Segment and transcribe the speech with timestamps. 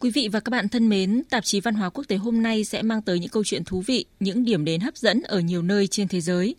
[0.00, 2.64] Quý vị và các bạn thân mến, tạp chí Văn hóa Quốc tế hôm nay
[2.64, 5.62] sẽ mang tới những câu chuyện thú vị, những điểm đến hấp dẫn ở nhiều
[5.62, 6.54] nơi trên thế giới.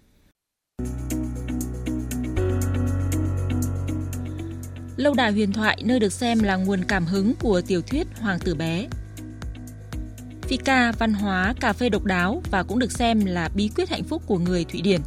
[4.98, 8.40] Lâu đài huyền thoại nơi được xem là nguồn cảm hứng của tiểu thuyết Hoàng
[8.40, 8.88] tử bé.
[10.50, 14.04] Fika văn hóa, cà phê độc đáo và cũng được xem là bí quyết hạnh
[14.04, 15.02] phúc của người Thụy Điển.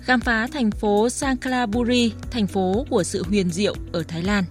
[0.00, 4.44] Khám phá thành phố Sangkhlaburi, thành phố của sự huyền diệu ở Thái Lan.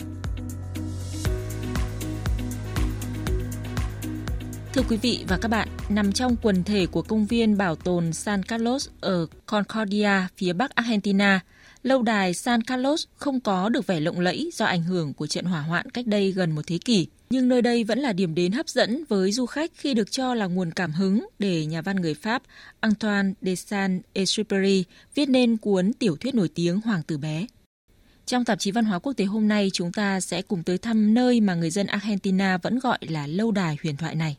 [4.79, 8.13] Thưa quý vị và các bạn, nằm trong quần thể của công viên bảo tồn
[8.13, 11.39] San Carlos ở Concordia, phía bắc Argentina,
[11.83, 15.45] lâu đài San Carlos không có được vẻ lộng lẫy do ảnh hưởng của trận
[15.45, 17.07] hỏa hoạn cách đây gần một thế kỷ.
[17.29, 20.33] Nhưng nơi đây vẫn là điểm đến hấp dẫn với du khách khi được cho
[20.33, 22.43] là nguồn cảm hứng để nhà văn người Pháp
[22.79, 24.83] Antoine de Saint-Exupéry
[25.15, 27.45] viết nên cuốn tiểu thuyết nổi tiếng Hoàng tử bé.
[28.25, 31.13] Trong tạp chí Văn hóa Quốc tế hôm nay, chúng ta sẽ cùng tới thăm
[31.13, 34.37] nơi mà người dân Argentina vẫn gọi là lâu đài huyền thoại này.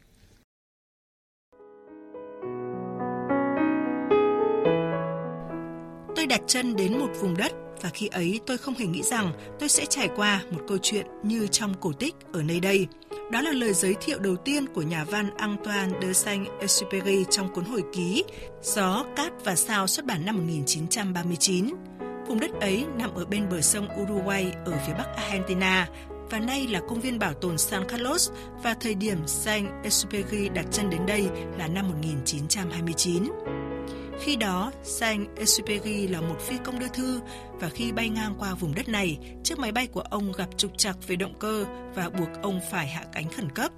[6.20, 9.32] Tôi đặt chân đến một vùng đất và khi ấy tôi không hề nghĩ rằng
[9.58, 12.86] tôi sẽ trải qua một câu chuyện như trong cổ tích ở nơi đây.
[13.32, 17.64] Đó là lời giới thiệu đầu tiên của nhà văn Antoine de Saint-Exupéry trong cuốn
[17.64, 18.24] hồi ký
[18.62, 21.74] Gió, Cát và Sao xuất bản năm 1939.
[22.28, 25.88] Vùng đất ấy nằm ở bên bờ sông Uruguay ở phía bắc Argentina
[26.30, 28.30] và nay là công viên bảo tồn San Carlos
[28.62, 33.24] và thời điểm Saint-Exupéry đặt chân đến đây là năm 1929.
[34.20, 37.20] Khi đó, Saint Exupéry là một phi công đưa thư
[37.52, 40.78] và khi bay ngang qua vùng đất này, chiếc máy bay của ông gặp trục
[40.78, 43.72] trặc về động cơ và buộc ông phải hạ cánh khẩn cấp.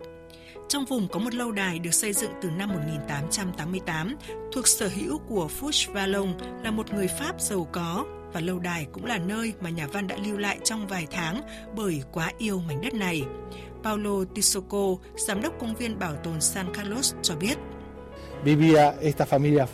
[0.69, 4.17] Trong vùng có một lâu đài được xây dựng từ năm 1888
[4.53, 6.35] thuộc sở hữu của Fouch Vallon
[6.65, 10.07] là một người Pháp giàu có và lâu đài cũng là nơi mà nhà văn
[10.07, 11.43] đã lưu lại trong vài tháng
[11.77, 13.23] bởi quá yêu mảnh đất này.
[13.83, 17.59] Paulo Tissoco, giám đốc công viên bảo tồn San Carlos cho biết.
[18.45, 19.67] Vivía esta familia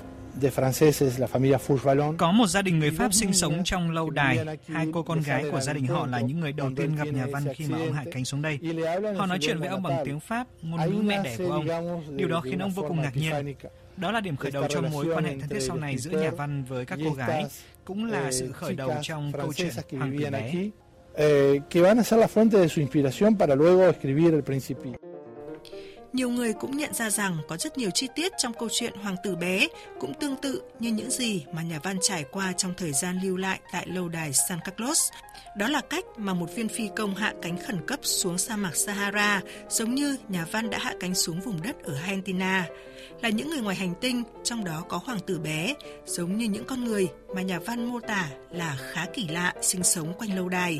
[2.18, 4.38] có một gia đình người Pháp sinh sống trong lâu đài.
[4.66, 7.26] Hai cô con gái của gia đình họ là những người đầu tiên gặp nhà
[7.32, 8.58] văn khi mà ông hạ cánh xuống đây.
[9.16, 12.02] Họ nói chuyện với ông bằng tiếng Pháp, ngôn ngữ mẹ đẻ của ông.
[12.16, 13.54] Điều đó khiến ông vô cùng ngạc nhiên.
[13.96, 16.30] Đó là điểm khởi đầu cho mối quan hệ thân thiết sau này giữa nhà
[16.30, 17.44] văn với các cô gái,
[17.84, 20.52] cũng là sự khởi đầu trong câu chuyện Hoàng tử bé.
[21.14, 25.07] Eh, que van a ser la fuente de su inspiración para luego escribir El Principito.
[26.12, 29.16] Nhiều người cũng nhận ra rằng có rất nhiều chi tiết trong câu chuyện Hoàng
[29.24, 29.68] tử bé
[30.00, 33.36] cũng tương tự như những gì mà nhà văn trải qua trong thời gian lưu
[33.36, 35.10] lại tại lâu đài San Carlos.
[35.56, 38.76] Đó là cách mà một viên phi công hạ cánh khẩn cấp xuống sa mạc
[38.76, 42.66] Sahara, giống như nhà văn đã hạ cánh xuống vùng đất ở Argentina.
[43.22, 45.74] Là những người ngoài hành tinh, trong đó có hoàng tử bé,
[46.06, 49.82] giống như những con người mà nhà văn mô tả là khá kỳ lạ sinh
[49.82, 50.78] sống quanh lâu đài.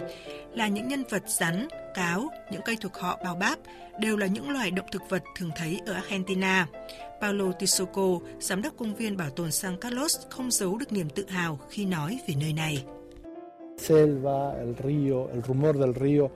[0.54, 3.59] Là những nhân vật rắn, cáo, những cây thuộc họ bao báp,
[4.00, 6.66] đều là những loài động thực vật thường thấy ở Argentina.
[7.21, 11.26] Paulo Tissoco, giám đốc công viên bảo tồn San Carlos không giấu được niềm tự
[11.28, 12.84] hào khi nói về nơi này.
[13.78, 16.31] Selva, el río, el rumor del río,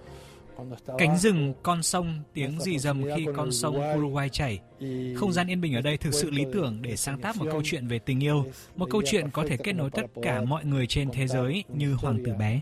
[0.98, 4.60] Cánh rừng, con sông, tiếng rì rầm khi con sông Uruguay chảy.
[5.16, 7.62] Không gian yên bình ở đây thực sự lý tưởng để sáng tác một câu
[7.64, 8.44] chuyện về tình yêu,
[8.76, 11.94] một câu chuyện có thể kết nối tất cả mọi người trên thế giới như
[11.94, 12.60] Hoàng tử bé.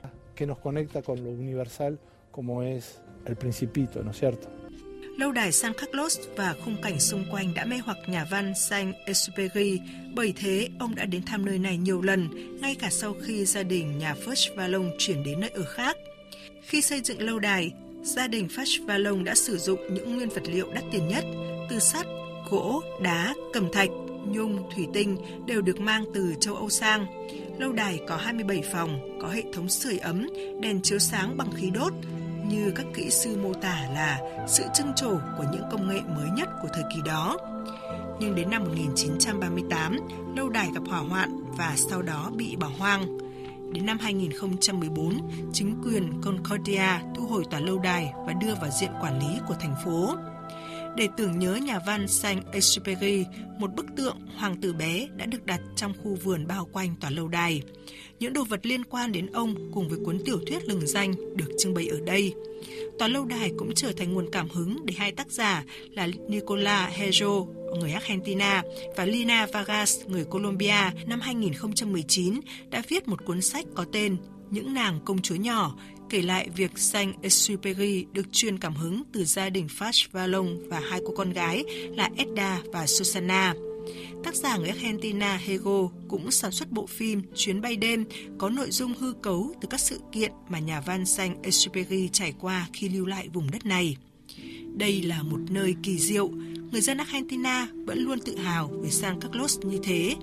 [5.19, 8.95] Lâu đài San Carlos và khung cảnh xung quanh đã mê hoặc nhà văn Saint
[9.07, 9.81] Exupéry,
[10.15, 12.29] bởi thế ông đã đến thăm nơi này nhiều lần,
[12.61, 15.97] ngay cả sau khi gia đình nhà First Vallon chuyển đến nơi ở khác.
[16.63, 17.73] Khi xây dựng lâu đài,
[18.03, 21.25] gia đình Fashvalong đã sử dụng những nguyên vật liệu đắt tiền nhất,
[21.71, 22.07] từ sắt,
[22.51, 23.91] gỗ, đá, cẩm thạch,
[24.27, 25.17] nhung, thủy tinh
[25.47, 27.07] đều được mang từ châu Âu sang.
[27.59, 30.29] Lâu đài có 27 phòng, có hệ thống sưởi ấm,
[30.61, 31.93] đèn chiếu sáng bằng khí đốt,
[32.49, 34.19] như các kỹ sư mô tả là
[34.49, 37.37] sự trưng trổ của những công nghệ mới nhất của thời kỳ đó.
[38.21, 39.99] Nhưng đến năm 1938,
[40.37, 43.30] lâu đài gặp hỏa hoạn và sau đó bị bỏ hoang.
[43.73, 45.13] Đến năm 2014,
[45.53, 49.55] chính quyền Concordia thu hồi tòa lâu đài và đưa vào diện quản lý của
[49.61, 50.17] thành phố.
[50.97, 53.25] Để tưởng nhớ nhà văn Saint-Exupéry,
[53.59, 57.11] một bức tượng hoàng tử bé đã được đặt trong khu vườn bao quanh tòa
[57.11, 57.63] lâu đài.
[58.21, 61.51] Những đồ vật liên quan đến ông cùng với cuốn tiểu thuyết lừng danh được
[61.59, 62.35] trưng bày ở đây.
[62.99, 66.91] Tòa lâu đài cũng trở thành nguồn cảm hứng để hai tác giả là Nicola
[66.99, 67.47] Hejo,
[67.81, 68.63] người Argentina,
[68.97, 72.41] và Lina Vargas, người Colombia, năm 2019
[72.71, 74.17] đã viết một cuốn sách có tên
[74.51, 75.77] Những nàng công chúa nhỏ,
[76.11, 80.81] kể lại việc Saint Exupéry được truyền cảm hứng từ gia đình Fach Vallon và
[80.91, 81.65] hai cô con gái
[81.97, 83.55] là Edda và Susana.
[84.25, 88.05] Tác giả người Argentina Hego cũng sản xuất bộ phim Chuyến bay đêm
[88.39, 92.35] có nội dung hư cấu từ các sự kiện mà nhà văn Saint Exupéry trải
[92.41, 93.97] qua khi lưu lại vùng đất này.
[94.77, 96.31] Đây là một nơi kỳ diệu,
[96.71, 100.17] người dân Argentina vẫn luôn tự hào về San Carlos như thế,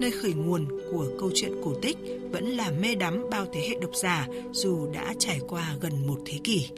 [0.00, 1.96] nơi khởi nguồn của câu chuyện cổ tích
[2.30, 6.20] vẫn là mê đắm bao thế hệ độc giả dù đã trải qua gần một
[6.26, 6.68] thế kỷ.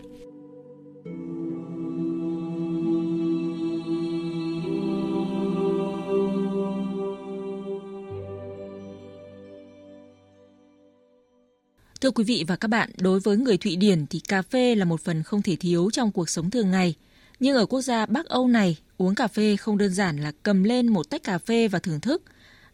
[12.01, 14.85] Thưa quý vị và các bạn, đối với người Thụy Điển thì cà phê là
[14.85, 16.95] một phần không thể thiếu trong cuộc sống thường ngày.
[17.41, 20.63] Nhưng ở quốc gia Bắc Âu này, uống cà phê không đơn giản là cầm
[20.65, 22.23] lên một tách cà phê và thưởng thức,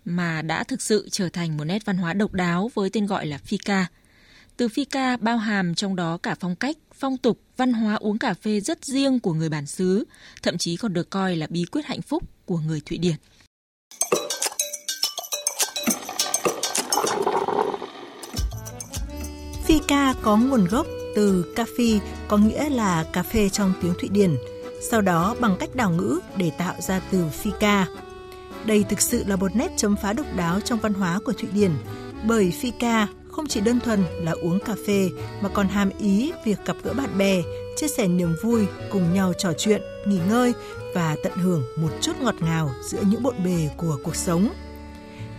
[0.05, 3.27] mà đã thực sự trở thành một nét văn hóa độc đáo với tên gọi
[3.27, 3.85] là Fika.
[4.57, 8.35] Từ Fika bao hàm trong đó cả phong cách, phong tục, văn hóa uống cà
[8.35, 10.05] phê rất riêng của người bản xứ,
[10.43, 13.15] thậm chí còn được coi là bí quyết hạnh phúc của người Thụy Điển.
[19.67, 20.87] Fika có nguồn gốc
[21.17, 24.37] từ cà phê, có nghĩa là cà phê trong tiếng Thụy Điển,
[24.91, 27.85] sau đó bằng cách đảo ngữ để tạo ra từ Fika.
[28.65, 31.49] Đây thực sự là một nét chấm phá độc đáo trong văn hóa của Thụy
[31.53, 31.71] Điển,
[32.27, 35.09] bởi Fika không chỉ đơn thuần là uống cà phê
[35.41, 37.43] mà còn hàm ý việc gặp gỡ bạn bè,
[37.77, 40.53] chia sẻ niềm vui, cùng nhau trò chuyện, nghỉ ngơi
[40.95, 44.49] và tận hưởng một chút ngọt ngào giữa những bộn bề của cuộc sống.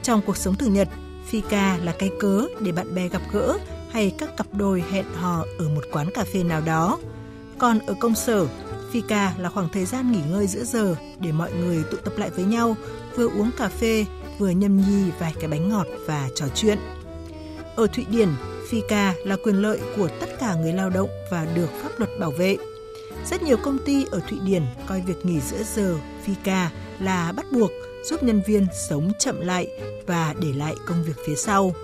[0.04, 0.88] Trong cuộc sống thường nhật,
[1.31, 3.57] Fika là cái cớ để bạn bè gặp gỡ
[3.92, 7.00] hay các cặp đôi hẹn hò ở một quán cà phê nào đó.
[7.57, 8.48] Còn ở công sở,
[8.94, 12.30] Fika là khoảng thời gian nghỉ ngơi giữa giờ để mọi người tụ tập lại
[12.30, 12.75] với nhau,
[13.16, 14.06] vừa uống cà phê,
[14.40, 16.78] vừa nhâm nhi vài cái bánh ngọt và trò chuyện.
[17.75, 18.30] Ở Thụy Điển,
[18.69, 22.31] Fika là quyền lợi của tất cả người lao động và được pháp luật bảo
[22.31, 22.57] vệ.
[23.30, 26.68] Rất nhiều công ty ở Thụy Điển coi việc nghỉ giữa giờ Fika
[27.00, 27.72] là bắt buộc
[28.04, 29.68] giúp nhân viên sống chậm lại
[30.07, 31.75] và để lại công việc phía sau.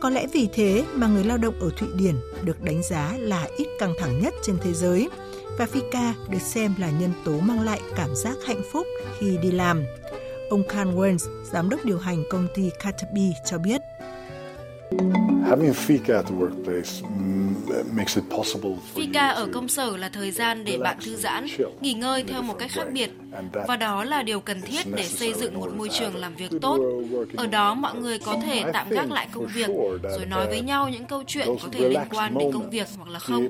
[0.00, 3.48] Có lẽ vì thế mà người lao động ở Thụy Điển được đánh giá là
[3.56, 5.08] ít căng thẳng nhất trên thế giới
[5.58, 8.86] và Fika được xem là nhân tố mang lại cảm giác hạnh phúc
[9.18, 9.84] khi đi làm.
[10.50, 11.18] Ông Khan Wens,
[11.52, 13.80] giám đốc điều hành công ty Caterpillar cho biết.
[15.48, 17.02] Having fika at the workplace
[18.94, 21.46] Fika ở công sở là thời gian để bạn thư giãn,
[21.80, 23.10] nghỉ ngơi theo một cách khác biệt.
[23.68, 26.80] Và đó là điều cần thiết để xây dựng một môi trường làm việc tốt.
[27.36, 29.68] Ở đó mọi người có thể tạm gác lại công việc,
[30.02, 33.08] rồi nói với nhau những câu chuyện có thể liên quan đến công việc hoặc
[33.08, 33.48] là không.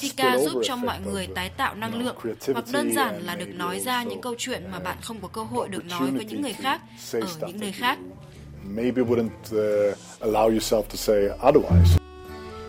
[0.00, 2.16] Fika giúp cho mọi người tái tạo năng lượng,
[2.52, 5.42] hoặc đơn giản là được nói ra những câu chuyện mà bạn không có cơ
[5.42, 6.80] hội được nói với những người khác
[7.12, 7.98] ở những nơi khác
[8.64, 11.98] maybe wouldn't uh, allow yourself to say otherwise.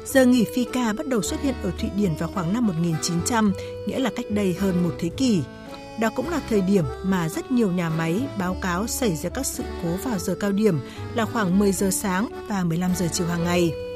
[0.05, 3.53] Giờ nghỉ Fika bắt đầu xuất hiện ở Thụy Điển vào khoảng năm 1900,
[3.87, 5.41] nghĩa là cách đây hơn một thế kỷ.
[5.99, 9.45] Đó cũng là thời điểm mà rất nhiều nhà máy báo cáo xảy ra các
[9.45, 10.79] sự cố vào giờ cao điểm
[11.15, 13.86] là khoảng 10 giờ sáng và 15 giờ chiều hàng ngày.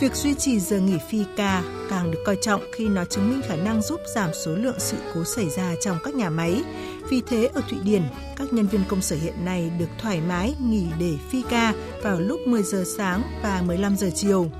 [0.00, 3.42] Việc duy trì giờ nghỉ phi ca càng được coi trọng khi nó chứng minh
[3.48, 6.62] khả năng giúp giảm số lượng sự cố xảy ra trong các nhà máy.
[7.08, 8.02] Vì thế, ở Thụy Điển,
[8.36, 12.20] các nhân viên công sở hiện nay được thoải mái nghỉ để phi ca vào
[12.20, 14.50] lúc 10 giờ sáng và 15 giờ chiều.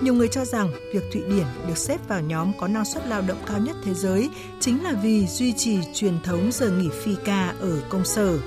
[0.00, 3.22] Nhiều người cho rằng việc Thụy Điển được xếp vào nhóm có năng suất lao
[3.22, 4.30] động cao nhất thế giới
[4.60, 8.38] chính là vì duy trì truyền thống giờ nghỉ phi ca ở công sở.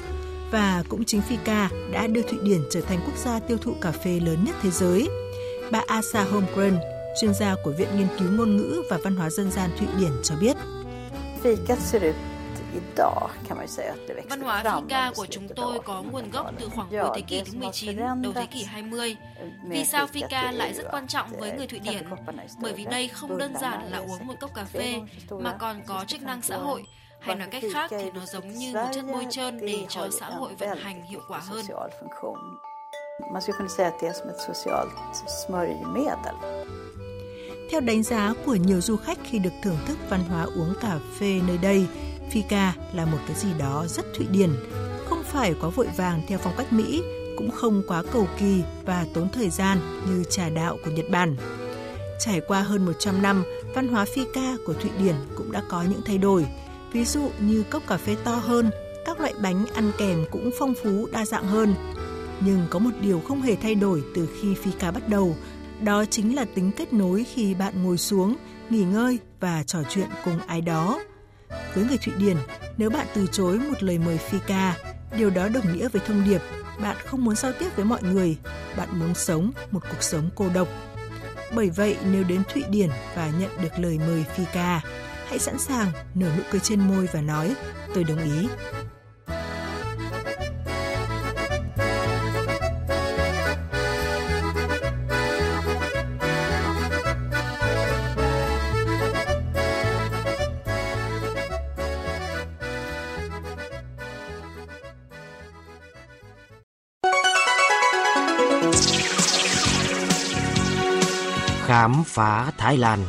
[0.51, 3.73] Và cũng chính phi ca đã đưa Thụy Điển trở thành quốc gia tiêu thụ
[3.81, 5.09] cà phê lớn nhất thế giới.
[5.71, 6.79] Bà Asa Holmgren,
[7.21, 10.11] chuyên gia của Viện Nghiên cứu Ngôn ngữ và Văn hóa Dân gian Thụy Điển
[10.23, 10.55] cho biết.
[14.29, 17.57] Văn hóa Fika của chúng tôi có nguồn gốc từ khoảng cuối thế kỷ thứ
[17.57, 19.15] 19, đầu thế kỷ 20.
[19.67, 22.03] Vì sao Fika lại rất quan trọng với người Thụy Điển?
[22.61, 26.05] Bởi vì đây không đơn giản là uống một cốc cà phê, mà còn có
[26.07, 26.83] chức năng xã hội,
[27.19, 30.29] hay nói cách khác thì nó giống như một chất bôi trơn để cho xã
[30.29, 31.65] hội vận hành hiệu quả hơn.
[33.19, 34.91] Man skulle kunna säga att det är som ett socialt
[35.27, 36.35] smörjmedel.
[37.71, 40.99] Theo đánh giá của nhiều du khách khi được thưởng thức văn hóa uống cà
[41.19, 41.87] phê nơi đây,
[42.31, 44.49] Fika là một cái gì đó rất Thụy Điển,
[45.05, 47.03] không phải quá vội vàng theo phong cách Mỹ,
[47.37, 51.35] cũng không quá cầu kỳ và tốn thời gian như trà đạo của Nhật Bản.
[52.19, 53.43] Trải qua hơn 100 năm,
[53.75, 56.45] văn hóa Fika của Thụy Điển cũng đã có những thay đổi,
[56.91, 58.69] ví dụ như cốc cà phê to hơn,
[59.05, 61.75] các loại bánh ăn kèm cũng phong phú đa dạng hơn,
[62.39, 65.35] nhưng có một điều không hề thay đổi từ khi phi ca bắt đầu,
[65.81, 68.35] đó chính là tính kết nối khi bạn ngồi xuống,
[68.69, 70.99] nghỉ ngơi và trò chuyện cùng ai đó.
[71.75, 72.37] Với người Thụy Điển,
[72.77, 74.77] nếu bạn từ chối một lời mời phi ca,
[75.17, 76.41] điều đó đồng nghĩa với thông điệp
[76.79, 78.37] bạn không muốn giao tiếp với mọi người,
[78.77, 80.67] bạn muốn sống một cuộc sống cô độc.
[81.55, 84.81] Bởi vậy, nếu đến Thụy Điển và nhận được lời mời phi ca,
[85.27, 87.55] hãy sẵn sàng nở nụ cười trên môi và nói
[87.93, 88.47] tôi đồng ý.
[111.75, 112.99] Khám phá Thái Lan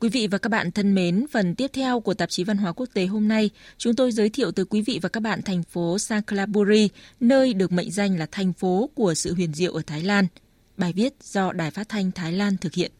[0.00, 2.72] Quý vị và các bạn thân mến, phần tiếp theo của tạp chí Văn hóa
[2.72, 5.62] Quốc tế hôm nay, chúng tôi giới thiệu tới quý vị và các bạn thành
[5.62, 6.88] phố Sangkhlaburi,
[7.20, 10.26] nơi được mệnh danh là thành phố của sự huyền diệu ở Thái Lan.
[10.76, 12.92] Bài viết do Đài Phát thanh Thái Lan thực hiện.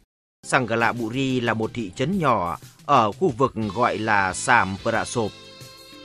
[0.47, 5.33] Sangkhlaburi là một thị trấn nhỏ ở khu vực gọi là Sàm Prasop,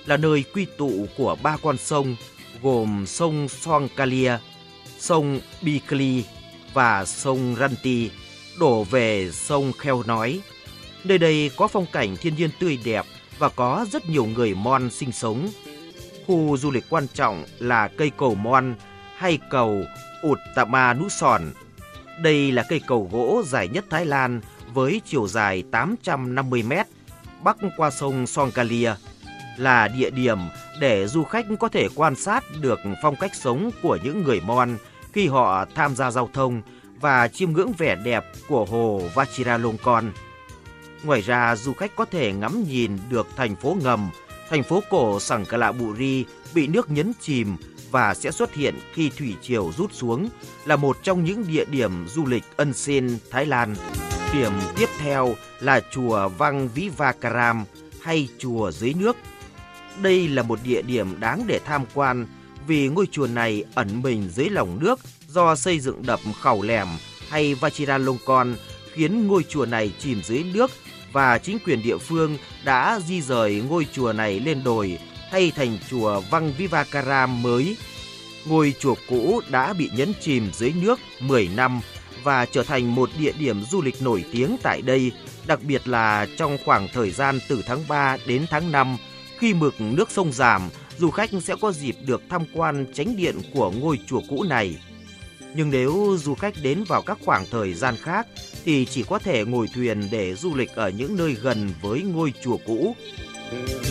[0.05, 2.15] là nơi quy tụ của ba con sông
[2.61, 4.37] gồm sông Songkalia,
[4.99, 6.23] sông Bikli
[6.73, 8.09] và sông Ranti
[8.59, 10.39] đổ về sông Kheo Nói.
[11.03, 13.05] Nơi đây có phong cảnh thiên nhiên tươi đẹp
[13.39, 15.49] và có rất nhiều người Mon sinh sống.
[16.25, 18.75] Khu du lịch quan trọng là cây cầu Mon
[19.17, 19.83] hay cầu
[20.21, 21.41] Ụt Tama Sòn.
[22.21, 24.41] Đây là cây cầu gỗ dài nhất Thái Lan
[24.73, 26.87] với chiều dài 850 mét,
[27.43, 28.93] bắc qua sông Songkalia,
[29.57, 30.37] là địa điểm
[30.79, 34.77] để du khách có thể quan sát được phong cách sống của những người Mon
[35.13, 36.61] khi họ tham gia giao thông
[37.01, 40.11] và chiêm ngưỡng vẻ đẹp của hồ Vachiralongkorn.
[41.03, 44.09] Ngoài ra, du khách có thể ngắm nhìn được thành phố ngầm,
[44.49, 47.55] thành phố cổ Sangkalaburi bị nước nhấn chìm
[47.91, 50.29] và sẽ xuất hiện khi thủy triều rút xuống
[50.65, 53.75] là một trong những địa điểm du lịch ân xin Thái Lan.
[54.33, 57.65] Điểm tiếp theo là chùa Vang Vivakaram
[58.01, 59.17] hay chùa dưới nước.
[60.01, 62.27] Đây là một địa điểm đáng để tham quan
[62.67, 66.87] vì ngôi chùa này ẩn mình dưới lòng nước do xây dựng đập khẩu lẻm
[67.29, 68.53] hay Vajiralongkorn
[68.93, 70.71] khiến ngôi chùa này chìm dưới nước
[71.11, 74.99] và chính quyền địa phương đã di rời ngôi chùa này lên đồi
[75.31, 77.77] thay thành chùa Vang Vivakara mới.
[78.45, 81.81] Ngôi chùa cũ đã bị nhấn chìm dưới nước 10 năm
[82.23, 85.11] và trở thành một địa điểm du lịch nổi tiếng tại đây,
[85.47, 88.97] đặc biệt là trong khoảng thời gian từ tháng 3 đến tháng 5
[89.39, 93.35] khi mực nước sông giảm, du khách sẽ có dịp được tham quan chánh điện
[93.53, 94.77] của ngôi chùa cũ này.
[95.55, 98.27] Nhưng nếu du khách đến vào các khoảng thời gian khác
[98.65, 102.33] thì chỉ có thể ngồi thuyền để du lịch ở những nơi gần với ngôi
[102.43, 102.95] chùa cũ.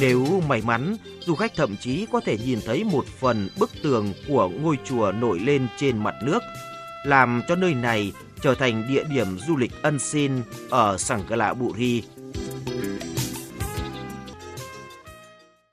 [0.01, 4.13] Nếu may mắn, du khách thậm chí có thể nhìn thấy một phần bức tường
[4.29, 6.43] của ngôi chùa nổi lên trên mặt nước,
[7.05, 8.13] làm cho nơi này
[8.43, 10.33] trở thành địa điểm du lịch ân xin
[10.71, 12.03] ở Sangkala Buri.